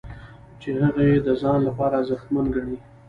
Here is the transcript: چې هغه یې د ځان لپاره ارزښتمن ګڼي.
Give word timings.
چې 0.61 0.69
هغه 0.81 1.03
یې 1.09 1.17
د 1.27 1.29
ځان 1.41 1.59
لپاره 1.67 1.93
ارزښتمن 2.01 2.45
ګڼي. 2.55 2.77